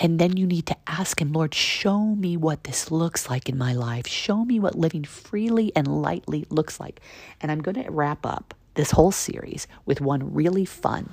And 0.00 0.18
then 0.18 0.36
you 0.36 0.46
need 0.46 0.66
to 0.66 0.76
ask 0.86 1.20
Him, 1.20 1.32
Lord, 1.32 1.54
show 1.54 2.04
me 2.14 2.36
what 2.36 2.64
this 2.64 2.90
looks 2.90 3.28
like 3.28 3.48
in 3.48 3.58
my 3.58 3.72
life. 3.72 4.06
Show 4.06 4.44
me 4.44 4.60
what 4.60 4.76
living 4.76 5.04
freely 5.04 5.72
and 5.74 6.02
lightly 6.02 6.46
looks 6.50 6.78
like. 6.78 7.00
And 7.40 7.50
I'm 7.50 7.60
going 7.60 7.82
to 7.82 7.90
wrap 7.90 8.24
up 8.24 8.54
this 8.74 8.92
whole 8.92 9.10
series 9.10 9.66
with 9.86 10.00
one 10.00 10.32
really 10.32 10.64
fun. 10.64 11.10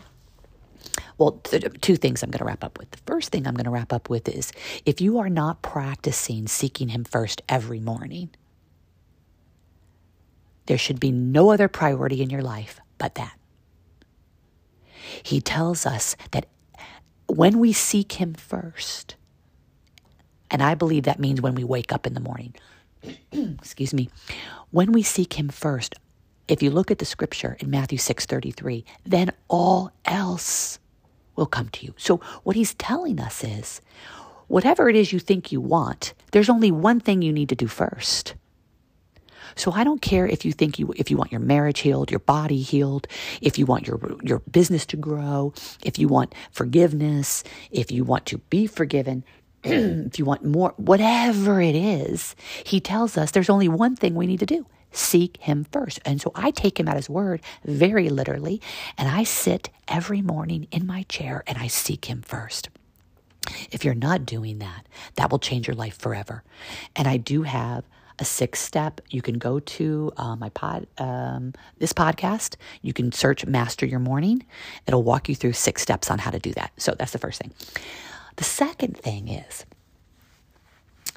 Well, 1.18 1.40
th- 1.44 1.66
two 1.82 1.96
things 1.96 2.22
I'm 2.22 2.30
going 2.30 2.40
to 2.40 2.46
wrap 2.46 2.64
up 2.64 2.78
with. 2.78 2.92
The 2.92 3.00
first 3.08 3.32
thing 3.32 3.48
I'm 3.48 3.56
going 3.56 3.66
to 3.66 3.72
wrap 3.72 3.92
up 3.92 4.10
with 4.10 4.30
is 4.30 4.52
if 4.86 5.02
you 5.02 5.18
are 5.18 5.30
not 5.30 5.64
practicing 5.64 6.48
seeking 6.48 6.90
Him 6.90 7.04
first 7.06 7.42
every 7.50 7.80
morning, 7.80 8.30
there 10.68 10.78
should 10.78 11.00
be 11.00 11.12
no 11.12 11.52
other 11.52 11.68
priority 11.68 12.22
in 12.22 12.30
your 12.30 12.44
life 12.44 12.80
but 12.98 13.16
that. 13.16 13.38
He 15.24 15.42
tells 15.42 15.86
us 15.86 16.16
that 16.32 16.48
when 17.28 17.60
we 17.60 17.74
seek 17.74 18.14
Him 18.14 18.34
first, 18.34 19.16
and 20.52 20.62
I 20.62 20.76
believe 20.76 21.04
that 21.04 21.20
means 21.20 21.42
when 21.42 21.56
we 21.56 21.64
wake 21.64 21.92
up 21.92 22.06
in 22.06 22.14
the 22.14 22.20
morning, 22.20 22.54
excuse 23.32 23.94
me, 23.94 24.10
when 24.72 24.92
we 24.92 25.04
seek 25.04 25.34
Him 25.34 25.50
first, 25.50 25.96
if 26.48 26.62
you 26.62 26.70
look 26.70 26.92
at 26.92 27.00
the 27.00 27.06
scripture 27.06 27.58
in 27.60 27.70
Matthew 27.70 27.98
6:33, 27.98 28.84
then 29.06 29.32
all 29.48 29.92
else 30.06 30.80
will 31.36 31.46
come 31.46 31.70
to 31.70 31.86
you. 31.86 31.94
So 31.98 32.18
what 32.44 32.56
he's 32.56 32.74
telling 32.76 33.20
us 33.20 33.44
is 33.44 33.82
whatever 34.48 34.90
it 34.90 34.96
is 34.96 35.12
you 35.12 35.20
think 35.20 35.52
you 35.52 35.60
want, 35.60 36.14
there's 36.32 36.50
only 36.50 36.72
one 36.72 37.00
thing 37.00 37.22
you 37.22 37.34
need 37.34 37.50
to 37.50 37.56
do 37.56 37.68
first. 37.68 38.36
So 39.56 39.72
I 39.72 39.84
don't 39.84 40.02
care 40.02 40.28
if 40.28 40.46
you 40.46 40.52
think 40.52 40.80
you 40.80 40.94
if 40.98 41.10
you 41.10 41.18
want 41.18 41.32
your 41.32 41.42
marriage 41.42 41.80
healed, 41.80 42.12
your 42.12 42.20
body 42.20 42.62
healed, 42.62 43.08
if 43.42 43.58
you 43.58 43.66
want 43.66 43.88
your 43.88 44.00
your 44.22 44.40
business 44.40 44.86
to 44.88 44.98
grow, 44.98 45.54
if 45.84 45.98
you 45.98 46.08
want 46.08 46.36
forgiveness, 46.52 47.44
if 47.72 47.92
you 47.92 48.04
want 48.04 48.26
to 48.28 48.38
be 48.38 48.68
forgiven, 48.68 49.24
if 49.64 50.20
you 50.20 50.26
want 50.26 50.44
more 50.44 50.74
whatever 50.78 51.62
it 51.62 51.76
is, 51.76 52.36
he 52.64 52.80
tells 52.80 53.18
us 53.18 53.32
there's 53.32 53.50
only 53.50 53.70
one 53.70 53.96
thing 53.96 54.16
we 54.16 54.28
need 54.28 54.40
to 54.40 54.46
do. 54.46 54.66
Seek 54.92 55.38
him 55.38 55.66
first. 55.72 56.00
And 56.06 56.22
so 56.22 56.32
I 56.36 56.52
take 56.52 56.80
him 56.80 56.88
at 56.88 56.96
his 56.96 57.10
word 57.10 57.42
very 57.66 58.10
literally, 58.10 58.62
and 58.98 59.10
I 59.10 59.24
sit 59.24 59.70
every 59.88 60.22
morning 60.22 60.68
in 60.72 60.88
my 60.88 61.04
chair 61.04 61.44
and 61.48 61.58
I 61.58 61.68
seek 61.68 62.06
him 62.06 62.22
first. 62.22 62.70
If 63.72 63.84
you're 63.84 63.94
not 63.94 64.26
doing 64.26 64.60
that, 64.60 64.88
that 65.16 65.32
will 65.32 65.40
change 65.40 65.68
your 65.68 65.76
life 65.76 65.98
forever. 65.98 66.44
And 66.96 67.08
I 67.08 67.18
do 67.18 67.44
have 67.44 67.84
a 68.20 68.26
six 68.26 68.60
step. 68.60 69.02
You 69.10 69.22
can 69.22 69.38
go 69.38 69.60
to 69.60 70.12
uh, 70.18 70.36
my 70.36 70.50
pod, 70.50 70.88
um, 70.98 71.54
this 71.78 71.94
podcast. 71.94 72.56
You 72.82 72.94
can 72.94 73.12
search 73.12 73.46
Master 73.46 73.86
Your 73.86 74.00
Morning. 74.00 74.46
It'll 74.88 75.04
walk 75.04 75.30
you 75.30 75.36
through 75.36 75.54
six 75.54 75.82
steps 75.82 76.10
on 76.10 76.20
how 76.20 76.32
to 76.32 76.40
do 76.40 76.54
that. 76.54 76.72
So 76.78 76.96
that's 76.98 77.12
the 77.12 77.20
first 77.20 77.42
thing. 77.42 77.52
The 78.38 78.44
second 78.44 78.98
thing 78.98 79.28
is, 79.28 79.66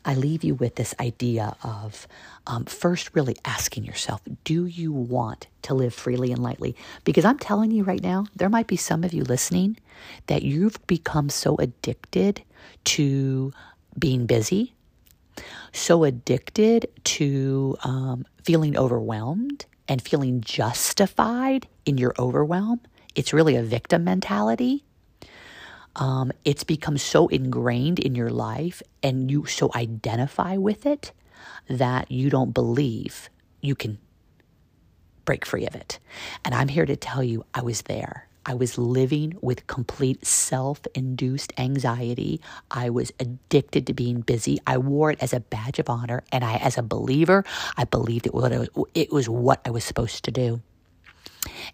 I 0.04 0.14
leave 0.14 0.44
you 0.44 0.54
with 0.54 0.76
this 0.76 0.94
idea 1.00 1.56
of 1.62 2.06
um, 2.46 2.64
first 2.64 3.14
really 3.14 3.36
asking 3.44 3.84
yourself, 3.84 4.22
do 4.44 4.64
you 4.64 4.92
want 4.92 5.48
to 5.62 5.74
live 5.74 5.92
freely 5.92 6.32
and 6.32 6.42
lightly? 6.42 6.76
Because 7.04 7.24
I'm 7.24 7.38
telling 7.38 7.70
you 7.70 7.84
right 7.84 8.02
now, 8.02 8.26
there 8.34 8.48
might 8.48 8.68
be 8.68 8.76
some 8.76 9.04
of 9.04 9.12
you 9.12 9.24
listening 9.24 9.76
that 10.26 10.42
you've 10.42 10.84
become 10.86 11.28
so 11.28 11.56
addicted 11.56 12.42
to 12.84 13.52
being 13.98 14.26
busy, 14.26 14.72
so 15.72 16.04
addicted 16.04 16.88
to 17.04 17.76
um, 17.84 18.26
feeling 18.42 18.76
overwhelmed 18.76 19.66
and 19.88 20.02
feeling 20.02 20.40
justified 20.40 21.66
in 21.84 21.98
your 21.98 22.14
overwhelm. 22.18 22.80
It's 23.14 23.32
really 23.32 23.56
a 23.56 23.62
victim 23.62 24.04
mentality. 24.04 24.84
Um, 25.96 26.30
it's 26.44 26.64
become 26.64 26.98
so 26.98 27.26
ingrained 27.28 27.98
in 27.98 28.14
your 28.14 28.30
life 28.30 28.82
and 29.02 29.30
you 29.30 29.46
so 29.46 29.70
identify 29.74 30.56
with 30.56 30.86
it 30.86 31.12
that 31.68 32.10
you 32.10 32.30
don't 32.30 32.52
believe 32.52 33.28
you 33.60 33.74
can 33.74 33.98
break 35.24 35.44
free 35.44 35.66
of 35.66 35.74
it. 35.74 35.98
And 36.44 36.54
I'm 36.54 36.68
here 36.68 36.86
to 36.86 36.96
tell 36.96 37.22
you, 37.22 37.44
I 37.52 37.62
was 37.62 37.82
there. 37.82 38.27
I 38.48 38.54
was 38.54 38.78
living 38.78 39.36
with 39.42 39.66
complete 39.66 40.24
self 40.24 40.80
induced 40.94 41.52
anxiety. 41.58 42.40
I 42.70 42.88
was 42.88 43.12
addicted 43.20 43.86
to 43.86 43.92
being 43.92 44.22
busy. 44.22 44.58
I 44.66 44.78
wore 44.78 45.10
it 45.10 45.22
as 45.22 45.34
a 45.34 45.40
badge 45.40 45.78
of 45.78 45.90
honor. 45.90 46.24
And 46.32 46.42
I, 46.42 46.54
as 46.56 46.78
a 46.78 46.82
believer, 46.82 47.44
I 47.76 47.84
believed 47.84 48.26
it 48.26 48.32
was, 48.32 48.70
it 48.94 49.12
was 49.12 49.28
what 49.28 49.60
I 49.66 49.70
was 49.70 49.84
supposed 49.84 50.24
to 50.24 50.30
do. 50.30 50.62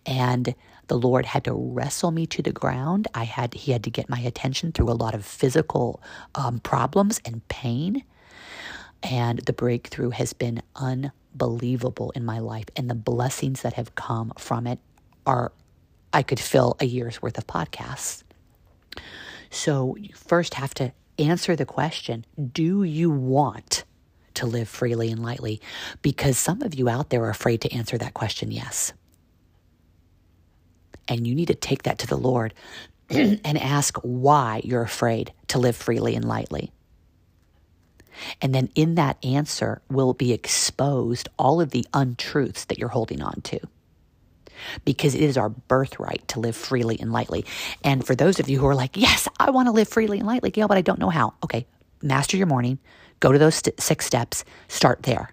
And 0.04 0.56
the 0.88 0.98
Lord 0.98 1.26
had 1.26 1.44
to 1.44 1.54
wrestle 1.54 2.10
me 2.10 2.26
to 2.26 2.42
the 2.42 2.50
ground. 2.50 3.06
I 3.14 3.22
had 3.22 3.54
He 3.54 3.70
had 3.70 3.84
to 3.84 3.90
get 3.90 4.08
my 4.08 4.18
attention 4.18 4.72
through 4.72 4.90
a 4.90 4.98
lot 4.98 5.14
of 5.14 5.24
physical 5.24 6.02
um, 6.34 6.58
problems 6.58 7.20
and 7.24 7.46
pain. 7.46 8.02
And 9.00 9.38
the 9.38 9.52
breakthrough 9.52 10.10
has 10.10 10.32
been 10.32 10.60
unbelievable 10.74 12.10
in 12.16 12.24
my 12.24 12.40
life, 12.40 12.66
and 12.74 12.90
the 12.90 12.96
blessings 12.96 13.62
that 13.62 13.74
have 13.74 13.94
come 13.94 14.32
from 14.36 14.66
it 14.66 14.80
are 15.24 15.52
I 16.14 16.22
could 16.22 16.38
fill 16.38 16.76
a 16.78 16.86
year's 16.86 17.20
worth 17.20 17.36
of 17.36 17.46
podcasts. 17.48 18.22
So 19.50 19.96
you 19.96 20.14
first 20.14 20.54
have 20.54 20.72
to 20.74 20.92
answer 21.18 21.56
the 21.56 21.66
question 21.66 22.24
Do 22.52 22.84
you 22.84 23.10
want 23.10 23.84
to 24.34 24.46
live 24.46 24.68
freely 24.68 25.10
and 25.10 25.22
lightly? 25.22 25.60
Because 26.02 26.38
some 26.38 26.62
of 26.62 26.74
you 26.74 26.88
out 26.88 27.10
there 27.10 27.24
are 27.24 27.30
afraid 27.30 27.60
to 27.62 27.72
answer 27.74 27.98
that 27.98 28.14
question 28.14 28.52
yes. 28.52 28.92
And 31.08 31.26
you 31.26 31.34
need 31.34 31.48
to 31.48 31.54
take 31.54 31.82
that 31.82 31.98
to 31.98 32.06
the 32.06 32.16
Lord 32.16 32.54
and 33.10 33.58
ask 33.58 33.98
why 33.98 34.60
you're 34.64 34.82
afraid 34.82 35.32
to 35.48 35.58
live 35.58 35.76
freely 35.76 36.14
and 36.14 36.24
lightly. 36.24 36.70
And 38.40 38.54
then 38.54 38.70
in 38.76 38.94
that 38.94 39.18
answer 39.24 39.82
will 39.90 40.14
be 40.14 40.32
exposed 40.32 41.28
all 41.40 41.60
of 41.60 41.70
the 41.70 41.84
untruths 41.92 42.66
that 42.66 42.78
you're 42.78 42.88
holding 42.88 43.20
on 43.20 43.40
to 43.42 43.58
because 44.84 45.14
it 45.14 45.22
is 45.22 45.36
our 45.36 45.48
birthright 45.48 46.26
to 46.28 46.40
live 46.40 46.56
freely 46.56 46.98
and 47.00 47.12
lightly. 47.12 47.44
And 47.82 48.06
for 48.06 48.14
those 48.14 48.40
of 48.40 48.48
you 48.48 48.58
who 48.58 48.66
are 48.66 48.74
like, 48.74 48.96
yes, 48.96 49.28
I 49.38 49.50
want 49.50 49.68
to 49.68 49.72
live 49.72 49.88
freely 49.88 50.18
and 50.18 50.26
lightly, 50.26 50.50
Gail, 50.50 50.68
but 50.68 50.78
I 50.78 50.82
don't 50.82 50.98
know 50.98 51.10
how. 51.10 51.34
Okay, 51.44 51.66
master 52.02 52.36
your 52.36 52.46
morning, 52.46 52.78
go 53.20 53.32
to 53.32 53.38
those 53.38 53.56
st- 53.56 53.80
six 53.80 54.06
steps, 54.06 54.44
start 54.68 55.02
there. 55.04 55.30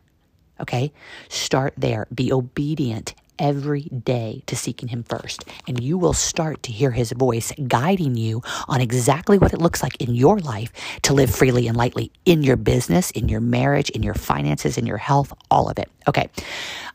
Okay, 0.60 0.94
start 1.30 1.74
there. 1.78 2.08
Be 2.14 2.32
obedient 2.32 3.16
every 3.40 3.82
day 3.82 4.44
to 4.46 4.56
seeking 4.56 4.88
Him 4.88 5.04
first. 5.04 5.44
And 5.68 5.82
you 5.84 5.98
will 5.98 6.14
start 6.14 6.62
to 6.64 6.72
hear 6.72 6.92
His 6.92 7.12
voice 7.12 7.52
guiding 7.68 8.16
you 8.16 8.44
on 8.68 8.80
exactly 8.80 9.40
what 9.40 9.54
it 9.54 9.60
looks 9.60 9.82
like 9.82 10.00
in 10.00 10.14
your 10.14 10.40
life 10.40 10.72
to 11.02 11.14
live 11.14 11.34
freely 11.34 11.68
and 11.68 11.76
lightly 11.76 12.12
in 12.26 12.44
your 12.44 12.58
business, 12.58 13.10
in 13.12 13.28
your 13.28 13.42
marriage, 13.42 13.90
in 13.90 14.04
your 14.04 14.14
finances, 14.14 14.78
in 14.78 14.86
your 14.86 14.98
health, 14.98 15.34
all 15.50 15.70
of 15.70 15.80
it. 15.80 15.90
Okay. 16.08 16.30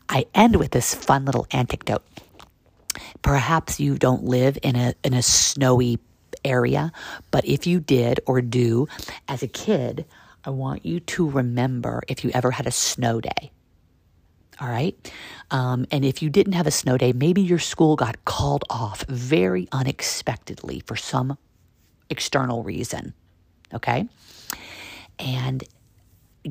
I 0.09 0.25
end 0.33 0.55
with 0.55 0.71
this 0.71 0.95
fun 0.95 1.25
little 1.25 1.47
anecdote. 1.51 2.03
Perhaps 3.21 3.79
you 3.79 3.97
don't 3.97 4.23
live 4.23 4.57
in 4.63 4.75
a 4.75 4.93
in 5.03 5.13
a 5.13 5.21
snowy 5.21 5.99
area, 6.43 6.91
but 7.31 7.45
if 7.45 7.67
you 7.67 7.79
did 7.79 8.19
or 8.25 8.41
do 8.41 8.87
as 9.27 9.43
a 9.43 9.47
kid, 9.47 10.05
I 10.43 10.49
want 10.49 10.85
you 10.85 10.99
to 10.99 11.29
remember 11.29 12.03
if 12.07 12.23
you 12.23 12.31
ever 12.33 12.51
had 12.51 12.67
a 12.67 12.71
snow 12.71 13.19
day. 13.19 13.51
All 14.59 14.69
right. 14.69 14.95
Um, 15.51 15.85
and 15.91 16.03
if 16.03 16.21
you 16.21 16.29
didn't 16.29 16.53
have 16.53 16.65
a 16.65 16.71
snow 16.71 16.97
day, 16.97 17.13
maybe 17.13 17.41
your 17.41 17.59
school 17.59 17.95
got 17.95 18.23
called 18.25 18.63
off 18.69 19.03
very 19.07 19.67
unexpectedly 19.71 20.81
for 20.85 20.95
some 20.95 21.37
external 22.09 22.63
reason. 22.63 23.13
Okay. 23.73 24.07
And 25.19 25.63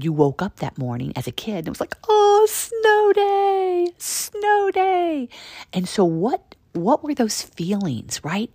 you 0.02 0.12
woke 0.12 0.42
up 0.42 0.56
that 0.56 0.78
morning 0.78 1.12
as 1.16 1.26
a 1.26 1.32
kid 1.32 1.58
and 1.58 1.68
it 1.68 1.70
was 1.70 1.80
like, 1.80 1.96
oh, 2.08 2.46
snow 2.48 3.12
day, 3.12 3.92
snow 3.98 4.70
day. 4.70 5.28
And 5.72 5.88
so 5.88 6.04
what 6.04 6.54
what 6.72 7.02
were 7.02 7.14
those 7.14 7.40
feelings, 7.40 8.22
right? 8.22 8.50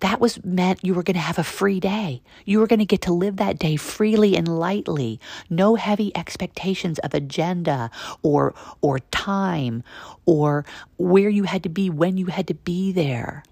That 0.00 0.20
was 0.20 0.44
meant 0.44 0.84
you 0.84 0.94
were 0.94 1.02
going 1.02 1.14
to 1.14 1.20
have 1.20 1.38
a 1.38 1.44
free 1.44 1.80
day. 1.80 2.22
You 2.44 2.60
were 2.60 2.66
going 2.66 2.78
to 2.80 2.84
get 2.84 3.02
to 3.02 3.12
live 3.12 3.36
that 3.36 3.58
day 3.58 3.76
freely 3.76 4.36
and 4.36 4.46
lightly. 4.46 5.18
No 5.48 5.76
heavy 5.76 6.14
expectations 6.16 6.98
of 7.00 7.14
agenda 7.14 7.90
or 8.22 8.54
or 8.80 8.98
time 8.98 9.82
or 10.26 10.66
where 10.98 11.28
you 11.28 11.44
had 11.44 11.62
to 11.62 11.68
be 11.68 11.90
when 11.90 12.16
you 12.16 12.26
had 12.26 12.46
to 12.48 12.54
be 12.54 12.92
there. 12.92 13.44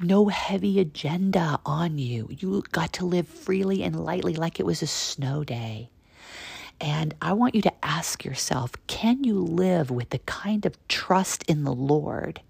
No 0.00 0.28
heavy 0.28 0.78
agenda 0.78 1.58
on 1.64 1.98
you. 1.98 2.28
You 2.30 2.62
got 2.70 2.92
to 2.94 3.06
live 3.06 3.26
freely 3.26 3.82
and 3.82 3.98
lightly 3.98 4.34
like 4.34 4.60
it 4.60 4.66
was 4.66 4.82
a 4.82 4.86
snow 4.86 5.42
day. 5.42 5.90
And 6.80 7.14
I 7.22 7.32
want 7.32 7.54
you 7.54 7.62
to 7.62 7.72
ask 7.84 8.24
yourself 8.24 8.72
can 8.86 9.24
you 9.24 9.40
live 9.40 9.90
with 9.90 10.10
the 10.10 10.18
kind 10.20 10.66
of 10.66 10.76
trust 10.88 11.42
in 11.44 11.64
the 11.64 11.72
Lord 11.72 12.40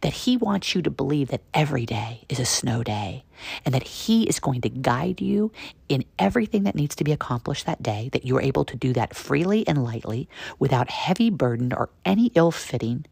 that 0.00 0.12
He 0.12 0.36
wants 0.36 0.74
you 0.74 0.82
to 0.82 0.90
believe 0.90 1.28
that 1.28 1.42
every 1.52 1.86
day 1.86 2.24
is 2.28 2.38
a 2.38 2.44
snow 2.44 2.84
day 2.84 3.24
and 3.64 3.74
that 3.74 3.82
He 3.82 4.24
is 4.24 4.38
going 4.38 4.60
to 4.60 4.68
guide 4.68 5.20
you 5.20 5.50
in 5.88 6.04
everything 6.18 6.62
that 6.64 6.76
needs 6.76 6.94
to 6.96 7.04
be 7.04 7.12
accomplished 7.12 7.66
that 7.66 7.82
day, 7.82 8.08
that 8.12 8.24
you 8.24 8.36
are 8.36 8.42
able 8.42 8.64
to 8.64 8.76
do 8.76 8.92
that 8.92 9.14
freely 9.16 9.66
and 9.66 9.82
lightly 9.82 10.28
without 10.58 10.90
heavy 10.90 11.30
burden 11.30 11.72
or 11.72 11.90
any 12.04 12.30
ill 12.36 12.52
fitting 12.52 13.04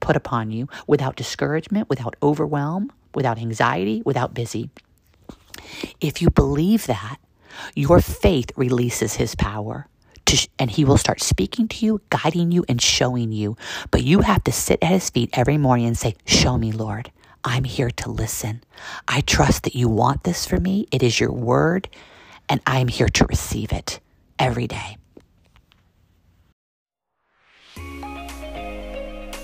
put 0.00 0.16
upon 0.16 0.52
you, 0.52 0.68
without 0.86 1.16
discouragement, 1.16 1.88
without 1.88 2.14
overwhelm, 2.22 2.92
without 3.14 3.38
anxiety, 3.38 4.02
without 4.04 4.34
busy. 4.34 4.70
If 6.00 6.22
you 6.22 6.30
believe 6.30 6.86
that, 6.86 7.16
your 7.74 8.00
faith 8.00 8.50
releases 8.56 9.14
his 9.14 9.34
power. 9.34 9.88
And 10.58 10.70
he 10.70 10.84
will 10.84 10.98
start 10.98 11.20
speaking 11.20 11.68
to 11.68 11.86
you, 11.86 12.00
guiding 12.10 12.50
you, 12.50 12.64
and 12.68 12.82
showing 12.82 13.30
you. 13.30 13.56
But 13.92 14.02
you 14.02 14.22
have 14.22 14.42
to 14.44 14.52
sit 14.52 14.82
at 14.82 14.88
his 14.88 15.08
feet 15.08 15.30
every 15.32 15.56
morning 15.56 15.86
and 15.86 15.96
say, 15.96 16.16
Show 16.26 16.58
me, 16.58 16.72
Lord. 16.72 17.12
I'm 17.44 17.62
here 17.62 17.90
to 17.90 18.10
listen. 18.10 18.64
I 19.06 19.20
trust 19.20 19.62
that 19.62 19.76
you 19.76 19.88
want 19.88 20.24
this 20.24 20.44
for 20.44 20.58
me. 20.58 20.88
It 20.90 21.04
is 21.04 21.20
your 21.20 21.30
word, 21.30 21.88
and 22.48 22.60
I'm 22.66 22.88
here 22.88 23.08
to 23.08 23.26
receive 23.26 23.72
it 23.72 24.00
every 24.36 24.66
day. 24.66 24.96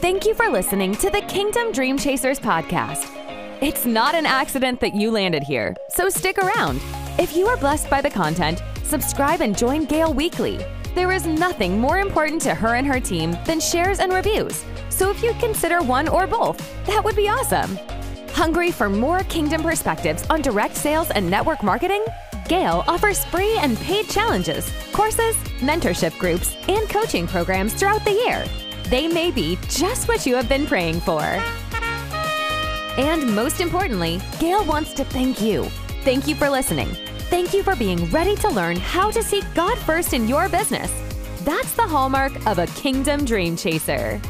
Thank 0.02 0.26
you 0.26 0.34
for 0.34 0.48
listening 0.48 0.96
to 0.96 1.10
the 1.10 1.20
Kingdom 1.28 1.70
Dream 1.70 1.96
Chasers 1.96 2.40
podcast. 2.40 3.08
It's 3.62 3.86
not 3.86 4.16
an 4.16 4.26
accident 4.26 4.80
that 4.80 4.96
you 4.96 5.12
landed 5.12 5.44
here, 5.44 5.76
so 5.90 6.08
stick 6.08 6.38
around. 6.38 6.80
If 7.18 7.36
you 7.36 7.46
are 7.46 7.58
blessed 7.58 7.90
by 7.90 8.00
the 8.00 8.10
content, 8.10 8.62
subscribe 8.84 9.42
and 9.42 9.56
join 9.56 9.84
Gail 9.84 10.14
weekly. 10.14 10.64
There 10.94 11.12
is 11.12 11.26
nothing 11.26 11.78
more 11.78 11.98
important 11.98 12.40
to 12.42 12.54
her 12.54 12.74
and 12.74 12.86
her 12.86 13.00
team 13.00 13.36
than 13.44 13.60
shares 13.60 14.00
and 14.00 14.12
reviews. 14.12 14.64
So 14.88 15.10
if 15.10 15.22
you'd 15.22 15.38
consider 15.38 15.82
one 15.82 16.08
or 16.08 16.26
both, 16.26 16.58
that 16.86 17.04
would 17.04 17.14
be 17.14 17.28
awesome. 17.28 17.78
Hungry 18.30 18.70
for 18.70 18.88
more 18.88 19.24
kingdom 19.24 19.62
perspectives 19.62 20.24
on 20.30 20.40
direct 20.40 20.74
sales 20.74 21.10
and 21.10 21.30
network 21.30 21.62
marketing? 21.62 22.02
Gail 22.48 22.82
offers 22.88 23.24
free 23.26 23.56
and 23.58 23.76
paid 23.78 24.08
challenges, 24.08 24.72
courses, 24.92 25.36
mentorship 25.60 26.18
groups, 26.18 26.56
and 26.66 26.88
coaching 26.88 27.26
programs 27.26 27.74
throughout 27.74 28.04
the 28.04 28.12
year. 28.12 28.44
They 28.88 29.06
may 29.06 29.30
be 29.30 29.58
just 29.68 30.08
what 30.08 30.24
you 30.24 30.34
have 30.34 30.48
been 30.48 30.66
praying 30.66 31.00
for. 31.00 31.22
And 32.98 33.34
most 33.34 33.60
importantly, 33.60 34.20
Gail 34.40 34.64
wants 34.64 34.94
to 34.94 35.04
thank 35.04 35.42
you. 35.42 35.70
Thank 36.04 36.26
you 36.26 36.34
for 36.34 36.50
listening. 36.50 36.88
Thank 37.30 37.54
you 37.54 37.62
for 37.62 37.76
being 37.76 38.10
ready 38.10 38.34
to 38.36 38.48
learn 38.48 38.74
how 38.74 39.12
to 39.12 39.22
seek 39.22 39.44
God 39.54 39.78
first 39.78 40.12
in 40.12 40.26
your 40.26 40.48
business. 40.48 40.90
That's 41.44 41.74
the 41.74 41.82
hallmark 41.82 42.44
of 42.44 42.58
a 42.58 42.66
kingdom 42.66 43.24
dream 43.24 43.56
chaser. 43.56 44.20